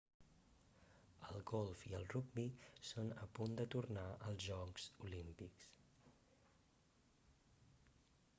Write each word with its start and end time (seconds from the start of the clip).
el 1.27 1.43
golf 1.51 1.83
i 1.89 1.93
el 1.97 2.07
rugbi 2.13 2.45
són 2.93 3.11
a 3.25 3.27
punt 3.39 3.53
de 3.61 3.67
tornar 3.75 4.07
als 4.31 4.49
jocs 4.49 4.89
olímpics 5.09 5.71